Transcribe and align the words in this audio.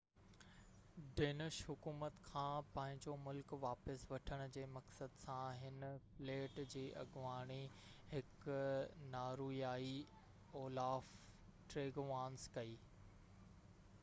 Danish 1.17 1.57
حڪومت 1.65 2.13
کان 2.29 2.69
پنهنجو 2.77 3.15
ملڪ 3.25 3.51
واپس 3.65 4.05
وٺڻ 4.11 4.41
جي 4.55 4.63
مقصد 4.77 5.19
سان 5.25 5.59
هن 5.65 5.85
فليٽ 6.05 6.57
جي 6.73 6.85
اڳواڻي 7.03 7.59
هڪ 8.15 8.55
نارويائي 9.17 9.95
اولاف 10.63 11.11
ٽريگوانس 11.75 12.47
ڪئي 12.57 12.75